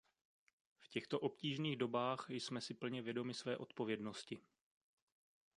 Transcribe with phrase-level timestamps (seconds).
[0.79, 4.39] V těchto obtížných dobách jsme si plně vědomi své odpovědnosti.